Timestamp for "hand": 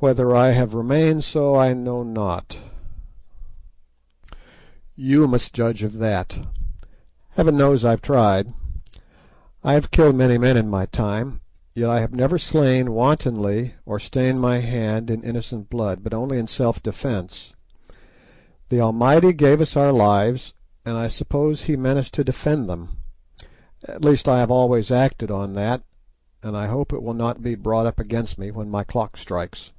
14.58-15.10